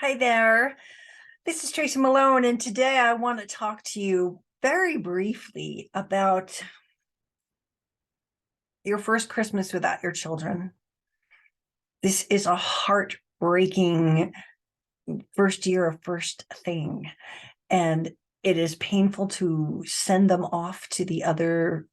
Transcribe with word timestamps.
Hi 0.00 0.14
there. 0.14 0.76
This 1.44 1.64
is 1.64 1.72
Tracy 1.72 1.98
Malone, 1.98 2.44
and 2.44 2.60
today 2.60 2.98
I 2.98 3.14
want 3.14 3.40
to 3.40 3.46
talk 3.48 3.82
to 3.86 4.00
you 4.00 4.38
very 4.62 4.96
briefly 4.96 5.90
about 5.92 6.62
your 8.84 8.98
first 8.98 9.28
Christmas 9.28 9.72
without 9.72 10.04
your 10.04 10.12
children. 10.12 10.70
This 12.00 12.28
is 12.30 12.46
a 12.46 12.54
heartbreaking 12.54 14.34
first 15.34 15.66
year 15.66 15.88
of 15.88 15.98
first 16.02 16.44
thing, 16.64 17.10
and 17.68 18.12
it 18.44 18.56
is 18.56 18.76
painful 18.76 19.26
to 19.26 19.82
send 19.84 20.30
them 20.30 20.44
off 20.44 20.88
to 20.90 21.04
the 21.04 21.24
other 21.24 21.88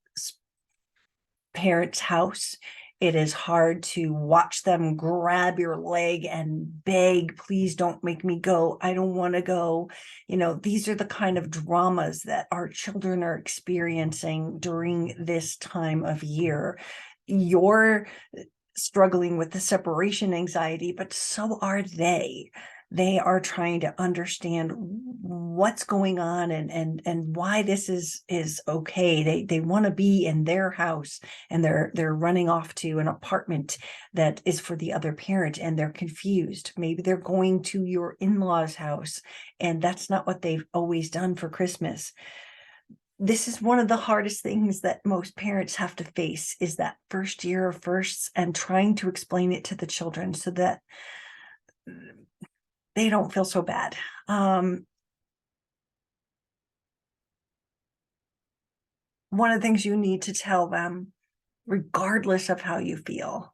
parent's 1.56 2.02
house 2.02 2.56
it 3.02 3.16
is 3.16 3.34
hard 3.34 3.84
to 3.84 4.14
watch 4.14 4.64
them 4.64 4.96
grab 4.96 5.60
your 5.60 5.76
leg 5.76 6.26
and 6.26 6.84
beg, 6.86 7.38
please 7.38 7.76
don't 7.76 8.04
make 8.04 8.24
me 8.24 8.40
go. 8.40 8.78
I 8.82 8.94
don't 8.94 9.16
want 9.16 9.34
to 9.34 9.42
go. 9.42 9.90
You 10.28 10.38
know, 10.38 10.54
these 10.54 10.88
are 10.88 10.96
the 10.96 11.06
kind 11.06 11.38
of 11.38 11.52
dramas 11.52 12.24
that 12.24 12.48
our 12.52 12.70
children 12.70 13.22
are 13.22 13.38
experiencing 13.38 14.60
during 14.60 15.14
this 15.20 15.58
time 15.58 16.06
of 16.06 16.24
year. 16.24 16.80
You're 17.28 18.08
uh, 18.38 18.44
struggling 18.78 19.38
with 19.38 19.52
the 19.52 19.60
separation 19.60 20.34
anxiety, 20.34 20.94
but 20.98 21.12
so 21.12 21.60
are 21.62 21.82
they 21.84 22.52
they 22.96 23.20
are 23.20 23.42
trying 23.42 23.82
to 23.82 23.94
understand 23.98 24.72
what's 24.76 25.84
going 25.84 26.18
on 26.18 26.52
and 26.52 26.72
and 26.72 27.02
and 27.06 27.36
why 27.36 27.62
this 27.62 27.90
is 27.90 28.24
is 28.30 28.62
okay. 28.68 29.22
They 29.24 29.44
they 29.44 29.60
want 29.60 29.86
to 29.86 29.92
be 29.92 30.26
in 30.26 30.46
their 30.46 30.72
house 30.72 31.20
and 31.50 31.64
they're 31.64 31.92
they're 31.94 32.16
running 32.16 32.48
off 32.48 32.74
to 32.76 33.00
an 33.00 33.08
apartment 33.10 33.78
that 34.14 34.42
is 34.46 34.62
for 34.62 34.78
the 34.78 34.94
other 34.94 35.12
parent 35.12 35.58
and 35.58 35.78
they're 35.78 35.92
confused. 35.92 36.72
Maybe 36.78 37.02
they're 37.02 37.18
going 37.18 37.64
to 37.64 37.84
your 37.84 38.16
in-laws 38.20 38.76
house 38.76 39.22
and 39.60 39.82
that's 39.82 40.10
not 40.10 40.26
what 40.26 40.42
they've 40.42 40.66
always 40.74 41.10
done 41.10 41.36
for 41.36 41.50
christmas. 41.50 42.14
This 43.20 43.48
is 43.48 43.62
one 43.62 43.80
of 43.80 43.88
the 43.88 43.98
hardest 43.98 44.42
things 44.42 44.82
that 44.82 45.06
most 45.06 45.36
parents 45.36 45.76
have 45.76 45.96
to 45.98 46.04
face 46.04 46.56
is 46.60 46.78
that 46.78 46.98
first 47.10 47.44
year 47.44 47.70
of 47.70 47.82
firsts 47.82 48.30
and 48.36 48.54
trying 48.54 48.96
to 48.96 49.10
explain 49.10 49.52
it 49.52 49.66
to 49.66 49.76
the 49.76 49.88
children 49.88 50.34
so 50.34 50.52
that 50.52 50.82
they 52.96 53.10
don't 53.10 53.32
feel 53.32 53.46
so 53.46 53.62
bad. 53.62 53.96
Um, 54.28 54.86
one 59.30 59.52
of 59.52 59.62
the 59.62 59.68
things 59.68 59.86
you 59.86 59.98
need 59.98 60.24
to 60.24 60.34
tell 60.34 60.68
them, 60.68 61.12
regardless 61.68 62.50
of 62.50 62.62
how 62.62 62.78
you 62.78 62.98
feel, 62.98 63.54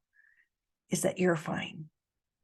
is 0.90 1.02
that 1.02 1.20
you're 1.20 1.36
fine. 1.36 1.86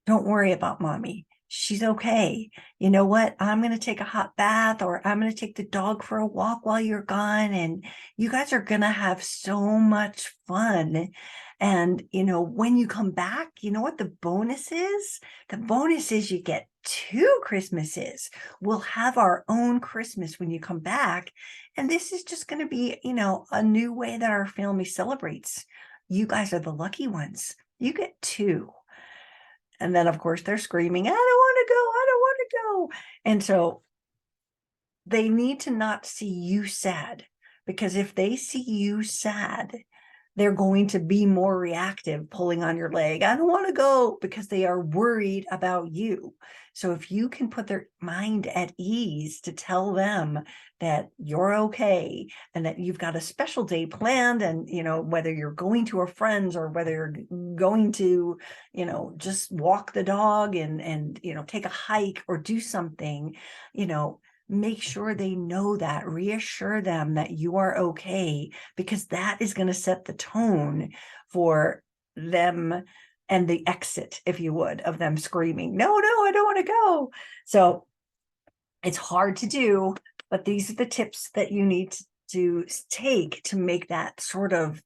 Don't 0.05 0.25
worry 0.25 0.51
about 0.53 0.81
mommy. 0.81 1.25
She's 1.49 1.83
okay. 1.83 2.49
You 2.79 2.89
know 2.89 3.05
what? 3.05 3.35
I'm 3.39 3.61
going 3.61 3.71
to 3.73 3.79
take 3.79 4.01
a 4.01 4.05
hot 4.05 4.35
bath 4.35 4.81
or 4.81 5.05
I'm 5.07 5.19
going 5.19 5.31
to 5.31 5.37
take 5.37 5.55
the 5.55 5.63
dog 5.63 6.03
for 6.03 6.17
a 6.17 6.25
walk 6.25 6.65
while 6.65 6.81
you're 6.81 7.01
gone. 7.01 7.53
And 7.53 7.85
you 8.17 8.29
guys 8.29 8.51
are 8.51 8.61
going 8.61 8.81
to 8.81 8.87
have 8.87 9.23
so 9.23 9.61
much 9.79 10.33
fun. 10.47 11.09
And, 11.59 12.03
you 12.11 12.23
know, 12.23 12.41
when 12.41 12.77
you 12.77 12.87
come 12.87 13.11
back, 13.11 13.49
you 13.61 13.71
know 13.71 13.81
what 13.81 13.97
the 13.97 14.13
bonus 14.21 14.71
is? 14.71 15.19
The 15.49 15.57
mm-hmm. 15.57 15.65
bonus 15.65 16.11
is 16.11 16.29
you 16.29 16.41
get 16.41 16.67
two 16.83 17.39
Christmases. 17.43 18.29
We'll 18.61 18.79
have 18.79 19.17
our 19.17 19.43
own 19.49 19.79
Christmas 19.79 20.39
when 20.39 20.51
you 20.51 20.59
come 20.59 20.79
back. 20.79 21.31
And 21.75 21.89
this 21.89 22.11
is 22.11 22.23
just 22.23 22.47
going 22.47 22.61
to 22.61 22.67
be, 22.67 22.99
you 23.03 23.13
know, 23.13 23.45
a 23.51 23.63
new 23.63 23.91
way 23.93 24.17
that 24.17 24.29
our 24.29 24.45
family 24.45 24.85
celebrates. 24.85 25.65
You 26.09 26.27
guys 26.27 26.53
are 26.53 26.59
the 26.59 26.71
lucky 26.71 27.07
ones. 27.07 27.55
You 27.79 27.93
get 27.93 28.21
two. 28.21 28.69
And 29.79 29.95
then, 29.95 30.07
of 30.07 30.19
course, 30.19 30.41
they're 30.41 30.57
screaming, 30.57 31.07
I 31.07 31.09
don't 31.09 31.17
want 31.17 31.67
to 31.67 31.73
go. 31.73 31.79
I 31.79 32.05
don't 32.07 32.21
want 32.21 32.37
to 32.39 32.57
go. 32.63 32.89
And 33.25 33.43
so 33.43 33.81
they 35.05 35.29
need 35.29 35.61
to 35.61 35.71
not 35.71 36.05
see 36.05 36.29
you 36.29 36.65
sad 36.65 37.25
because 37.65 37.95
if 37.95 38.15
they 38.15 38.35
see 38.35 38.63
you 38.63 39.03
sad, 39.03 39.75
they're 40.37 40.53
going 40.53 40.87
to 40.87 40.99
be 40.99 41.25
more 41.25 41.57
reactive, 41.57 42.29
pulling 42.29 42.63
on 42.63 42.77
your 42.77 42.91
leg. 42.91 43.23
I 43.23 43.35
don't 43.35 43.49
want 43.49 43.67
to 43.67 43.73
go 43.73 44.17
because 44.21 44.47
they 44.47 44.65
are 44.65 44.79
worried 44.79 45.45
about 45.51 45.91
you. 45.91 46.35
So 46.73 46.91
if 46.91 47.11
you 47.11 47.27
can 47.27 47.49
put 47.49 47.65
their 47.65 47.87
mind 48.01 48.45
at 48.45 48.71
ease 48.77 49.41
to 49.41 49.51
tell 49.51 49.93
them 49.93 50.39
that 50.79 51.09
you're 51.17 51.55
okay 51.55 52.27
and 52.53 52.67
that 52.67 52.77
you've 52.77 52.99
got 52.99 53.15
a 53.15 53.21
special 53.21 53.63
day 53.63 53.87
planned 53.87 54.43
and 54.43 54.69
you 54.69 54.83
know 54.83 55.01
whether 55.01 55.33
you're 55.33 55.49
going 55.49 55.85
to 55.85 56.01
a 56.01 56.07
friend's 56.07 56.55
or 56.55 56.69
whether 56.69 56.91
you're 56.91 57.55
going 57.55 57.91
to 57.93 58.37
you 58.73 58.85
know 58.85 59.13
just 59.17 59.51
walk 59.51 59.91
the 59.91 60.03
dog 60.03 60.55
and 60.55 60.79
and 60.79 61.19
you 61.23 61.33
know 61.33 61.43
take 61.43 61.65
a 61.65 61.69
hike 61.69 62.23
or 62.27 62.37
do 62.37 62.59
something 62.59 63.35
you 63.73 63.87
know 63.87 64.19
make 64.49 64.81
sure 64.81 65.13
they 65.13 65.35
know 65.35 65.77
that, 65.77 66.07
reassure 66.07 66.81
them 66.81 67.15
that 67.15 67.31
you 67.31 67.57
are 67.57 67.77
okay, 67.77 68.51
because 68.75 69.07
that 69.07 69.37
is 69.41 69.53
going 69.53 69.67
to 69.67 69.73
set 69.73 70.05
the 70.05 70.13
tone 70.13 70.91
for 71.29 71.83
them 72.15 72.83
and 73.29 73.47
the 73.47 73.67
exit, 73.67 74.21
if 74.25 74.39
you 74.39 74.53
would, 74.53 74.81
of 74.81 74.97
them 74.97 75.17
screaming, 75.17 75.75
no, 75.75 75.87
no, 75.87 76.23
I 76.23 76.31
don't 76.33 76.45
want 76.45 76.65
to 76.65 76.71
go. 76.71 77.11
So 77.45 77.85
it's 78.83 78.97
hard 78.97 79.37
to 79.37 79.47
do, 79.47 79.95
but 80.29 80.45
these 80.45 80.69
are 80.69 80.75
the 80.75 80.85
tips 80.85 81.29
that 81.35 81.51
you 81.51 81.65
need 81.65 81.95
to 82.31 82.65
take 82.89 83.43
to 83.43 83.57
make 83.57 83.87
that 83.87 84.21
sort 84.21 84.53
of 84.53 84.81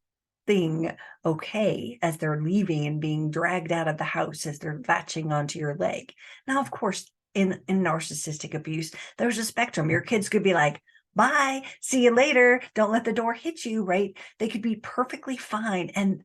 thing 0.48 0.92
okay 1.24 2.00
as 2.02 2.18
they're 2.18 2.42
leaving 2.42 2.88
and 2.88 3.00
being 3.00 3.30
dragged 3.30 3.72
out 3.72 3.88
of 3.88 3.98
the 3.98 4.04
house 4.04 4.46
as 4.46 4.60
they're 4.60 4.82
latching 4.88 5.32
onto 5.32 5.60
your 5.60 5.76
leg. 5.76 6.14
Now, 6.48 6.60
of 6.62 6.72
course, 6.72 7.10
in 7.34 7.62
in 7.68 7.82
narcissistic 7.82 8.54
abuse 8.54 8.92
there's 9.18 9.38
a 9.38 9.44
spectrum. 9.44 9.86
Mm-hmm. 9.86 9.92
Your 9.92 10.02
kids 10.02 10.30
could 10.30 10.44
be 10.44 10.54
like 10.54 10.82
bye 11.14 11.64
see 11.82 12.06
you 12.06 12.16
later 12.16 12.62
don't 12.74 12.92
let 12.92 13.04
the 13.04 13.14
door 13.14 13.34
hit 13.34 13.66
you 13.66 13.84
right? 13.84 14.16
They 14.40 14.48
could 14.48 14.62
be 14.62 14.78
perfectly 14.78 15.38
fine. 15.38 15.92
And 15.96 16.24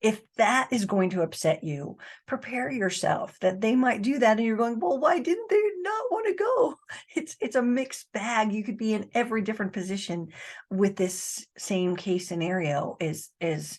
if 0.00 0.22
that 0.36 0.68
is 0.70 0.86
going 0.86 1.10
to 1.10 1.22
upset 1.22 1.62
you 1.62 1.98
prepare 2.26 2.70
yourself 2.70 3.38
that 3.40 3.60
they 3.60 3.76
might 3.76 4.00
do 4.00 4.18
that 4.18 4.38
and 4.38 4.46
you're 4.46 4.56
going 4.56 4.80
well 4.80 4.98
why 4.98 5.18
didn't 5.18 5.50
they 5.50 5.62
not 5.82 6.04
want 6.10 6.26
to 6.26 6.34
go? 6.34 6.78
It's 7.16 7.36
it's 7.40 7.56
a 7.56 7.62
mixed 7.62 8.12
bag. 8.12 8.52
You 8.52 8.64
could 8.64 8.78
be 8.78 8.94
in 8.94 9.10
every 9.14 9.42
different 9.42 9.72
position 9.72 10.28
with 10.70 10.96
this 10.96 11.46
same 11.58 11.96
case 11.96 12.28
scenario 12.28 12.96
is 13.00 13.30
is 13.40 13.78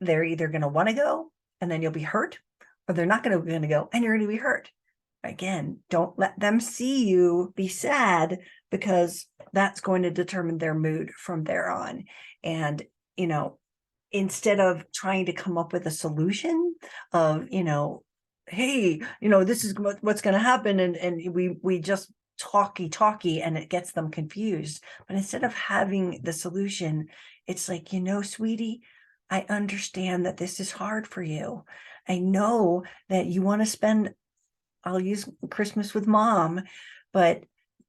they're 0.00 0.24
either 0.24 0.48
going 0.48 0.62
to 0.62 0.68
want 0.68 0.88
to 0.88 0.94
go 0.94 1.30
and 1.60 1.70
then 1.70 1.82
you'll 1.82 1.92
be 1.92 2.02
hurt 2.02 2.38
or 2.88 2.94
they're 2.94 3.06
not 3.06 3.22
going 3.22 3.38
to 3.38 3.44
going 3.44 3.62
to 3.62 3.68
go 3.68 3.88
and 3.92 4.04
you're 4.04 4.16
going 4.16 4.26
to 4.26 4.32
be 4.32 4.36
hurt 4.36 4.70
again, 5.28 5.78
don't 5.90 6.18
let 6.18 6.38
them 6.38 6.60
see 6.60 7.06
you 7.06 7.52
be 7.56 7.68
sad 7.68 8.38
because 8.70 9.26
that's 9.52 9.80
going 9.80 10.02
to 10.02 10.10
determine 10.10 10.58
their 10.58 10.74
mood 10.74 11.10
from 11.10 11.44
there 11.44 11.70
on. 11.70 12.04
And, 12.42 12.82
you 13.16 13.26
know, 13.26 13.58
instead 14.12 14.60
of 14.60 14.84
trying 14.92 15.26
to 15.26 15.32
come 15.32 15.58
up 15.58 15.72
with 15.72 15.86
a 15.86 15.90
solution 15.90 16.74
of, 17.12 17.48
you 17.50 17.64
know, 17.64 18.02
hey, 18.46 19.00
you 19.20 19.28
know, 19.28 19.44
this 19.44 19.64
is 19.64 19.74
what's 20.00 20.22
going 20.22 20.34
to 20.34 20.40
happen. 20.40 20.80
And, 20.80 20.96
and 20.96 21.34
we, 21.34 21.56
we 21.62 21.80
just 21.80 22.12
talky 22.38 22.88
talky 22.88 23.40
and 23.42 23.56
it 23.56 23.70
gets 23.70 23.92
them 23.92 24.10
confused. 24.10 24.82
But 25.08 25.16
instead 25.16 25.44
of 25.44 25.54
having 25.54 26.20
the 26.22 26.32
solution, 26.32 27.08
it's 27.46 27.68
like, 27.68 27.92
you 27.92 28.00
know, 28.00 28.22
sweetie, 28.22 28.82
I 29.30 29.46
understand 29.48 30.26
that 30.26 30.36
this 30.36 30.60
is 30.60 30.70
hard 30.70 31.06
for 31.06 31.22
you. 31.22 31.64
I 32.08 32.18
know 32.18 32.84
that 33.08 33.26
you 33.26 33.42
want 33.42 33.62
to 33.62 33.66
spend 33.66 34.14
I'll 34.86 35.00
use 35.00 35.28
Christmas 35.50 35.92
with 35.92 36.06
mom, 36.06 36.62
but 37.12 37.42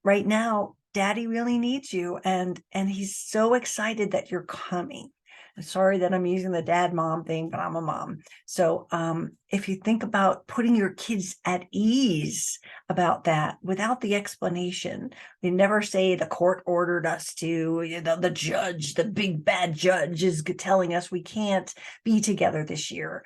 right 0.03 0.25
now 0.25 0.75
daddy 0.93 1.27
really 1.27 1.59
needs 1.59 1.93
you 1.93 2.19
and 2.23 2.59
and 2.71 2.89
he's 2.89 3.15
so 3.15 3.53
excited 3.53 4.11
that 4.11 4.31
you're 4.31 4.43
coming. 4.43 5.11
I'm 5.55 5.63
sorry 5.63 5.97
that 5.99 6.13
I'm 6.13 6.25
using 6.27 6.51
the 6.51 6.61
dad 6.61 6.93
mom 6.93 7.23
thing, 7.23 7.49
but 7.49 7.59
I'm 7.59 7.75
a 7.75 7.81
mom. 7.81 8.19
So 8.45 8.85
um, 8.91 9.31
if 9.49 9.67
you 9.67 9.75
think 9.75 10.03
about 10.03 10.45
putting 10.45 10.75
your 10.75 10.91
kids 10.91 11.35
at 11.45 11.65
ease 11.71 12.59
about 12.89 13.23
that 13.23 13.57
without 13.63 13.99
the 14.01 14.13
explanation, 14.13 15.09
we 15.41 15.49
never 15.49 15.81
say 15.81 16.13
the 16.13 16.27
court 16.27 16.61
ordered 16.67 17.07
us 17.07 17.33
to, 17.35 17.81
you 17.81 18.01
know, 18.01 18.17
the 18.17 18.29
judge, 18.29 18.93
the 18.93 19.05
big 19.05 19.43
bad 19.43 19.73
judge 19.73 20.23
is 20.23 20.43
telling 20.59 20.93
us 20.93 21.09
we 21.09 21.23
can't 21.23 21.73
be 22.03 22.21
together 22.21 22.63
this 22.63 22.91
year. 22.91 23.25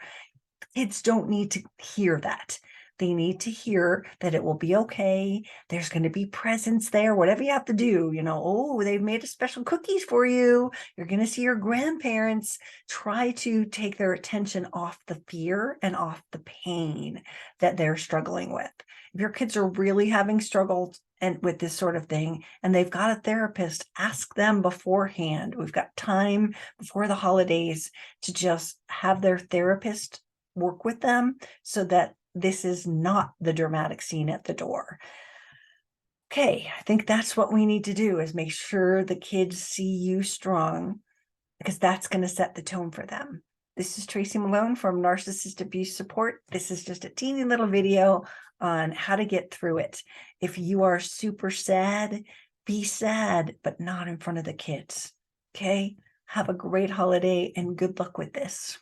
Kids 0.74 1.02
don't 1.02 1.28
need 1.28 1.52
to 1.52 1.64
hear 1.80 2.18
that. 2.22 2.60
They 3.02 3.16
need 3.16 3.40
to 3.42 3.50
hear 3.50 4.06
that 4.20 4.36
it 4.36 4.44
will 4.44 4.54
be 4.54 4.76
okay. 4.76 5.42
There's 5.70 5.90
going 5.90 6.04
to 6.04 6.12
be 6.12 6.28
presents 6.28 6.92
there, 6.92 7.16
whatever 7.16 7.42
you 7.42 7.50
have 7.50 7.66
to 7.66 7.74
do. 7.74 8.12
You 8.14 8.22
know, 8.22 8.40
oh, 8.46 8.84
they've 8.84 9.02
made 9.02 9.24
a 9.24 9.28
special 9.28 9.64
cookies 9.64 10.04
for 10.04 10.24
you. 10.24 10.70
You're 10.96 11.08
going 11.08 11.20
to 11.20 11.26
see 11.26 11.42
your 11.42 11.56
grandparents. 11.56 12.60
Try 12.88 13.32
to 13.32 13.66
take 13.66 13.98
their 13.98 14.14
attention 14.14 14.68
off 14.72 15.00
the 15.08 15.20
fear 15.28 15.80
and 15.82 15.96
off 15.96 16.22
the 16.32 16.44
pain 16.64 17.24
that 17.60 17.76
they're 17.76 17.98
struggling 17.98 18.54
with. 18.54 18.70
If 19.16 19.20
your 19.20 19.32
kids 19.32 19.58
are 19.58 19.68
really 19.68 20.10
having 20.10 20.40
struggled 20.40 20.96
and 21.22 21.42
with 21.42 21.58
this 21.58 21.74
sort 21.74 21.96
of 21.96 22.06
thing 22.06 22.44
and 22.62 22.74
they've 22.74 22.88
got 22.88 23.18
a 23.18 23.22
therapist 23.22 23.86
ask 23.98 24.34
them 24.34 24.64
beforehand 24.64 25.54
we've 25.54 25.72
got 25.72 25.96
time 25.96 26.56
before 26.80 27.08
the 27.08 27.14
holidays 27.14 27.92
to 28.24 28.34
just 28.34 28.80
have 28.88 29.22
their 29.22 29.38
therapist 29.38 30.22
work 30.56 30.84
with 30.84 31.00
them 31.02 31.36
so 31.62 31.84
that 31.84 32.16
this 32.34 32.66
is 32.66 32.88
not 32.88 33.32
the 33.40 33.54
dramatic 33.54 34.02
scene 34.02 34.30
at 34.30 34.44
the 34.44 34.54
door. 34.54 35.00
Okay, 36.32 36.72
I 36.78 36.82
think 36.84 37.06
that's 37.06 37.36
what 37.36 37.52
we 37.52 37.66
need 37.66 37.86
to 37.86 37.94
do 37.94 38.20
is 38.20 38.34
make 38.34 38.52
sure 38.52 39.04
the 39.04 39.16
kids 39.16 39.62
see 39.62 39.98
you 39.98 40.24
strong 40.24 41.02
because 41.60 41.78
that's 41.78 42.08
going 42.08 42.22
to 42.22 42.30
set 42.30 42.56
the 42.56 42.62
tone 42.62 42.92
for 42.92 43.06
them. 43.06 43.44
This 43.76 43.98
is 43.98 44.06
Tracy 44.06 44.38
Malone 44.38 44.76
from 44.76 45.02
Narcissist 45.02 45.62
Abuse 45.62 45.96
Support. 45.96 46.42
This 46.52 46.72
is 46.72 46.84
just 46.84 47.06
a 47.06 47.10
teeny 47.10 47.44
little 47.44 47.68
video 47.68 48.24
on 48.60 48.92
how 48.92 49.16
to 49.16 49.26
get 49.26 49.54
through 49.54 49.80
it. 49.80 50.02
If 50.40 50.58
you 50.58 50.84
are 50.84 51.00
super 51.00 51.52
sad, 51.52 52.24
be 52.66 52.84
sad, 52.84 53.56
but 53.64 53.80
not 53.80 54.08
in 54.08 54.18
front 54.18 54.40
of 54.40 54.46
the 54.46 54.54
kids. 54.54 55.12
Okay. 55.56 55.98
Have 56.32 56.48
a 56.48 56.54
great 56.54 56.90
holiday 56.90 57.52
and 57.58 57.76
good 57.76 58.00
luck 58.00 58.18
with 58.18 58.32
this. 58.32 58.80